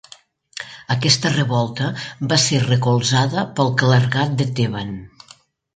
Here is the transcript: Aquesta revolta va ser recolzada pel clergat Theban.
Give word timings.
Aquesta 0.95 1.31
revolta 1.33 1.89
va 2.33 2.41
ser 2.47 2.63
recolzada 2.65 3.45
pel 3.61 3.73
clergat 3.85 4.45
Theban. 4.61 4.97